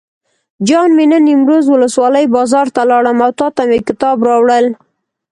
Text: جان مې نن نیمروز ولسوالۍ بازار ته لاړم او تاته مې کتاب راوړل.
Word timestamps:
جان 0.67 0.89
مې 0.97 1.05
نن 1.11 1.21
نیمروز 1.27 1.65
ولسوالۍ 1.69 2.25
بازار 2.35 2.67
ته 2.75 2.81
لاړم 2.91 3.17
او 3.25 3.31
تاته 3.39 3.61
مې 3.69 3.79
کتاب 3.87 4.17
راوړل. 4.27 4.65